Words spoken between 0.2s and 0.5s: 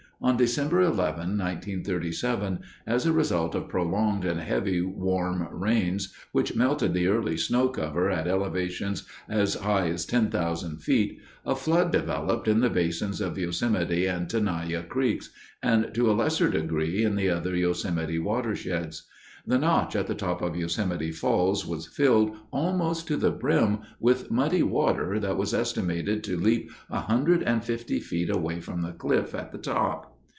On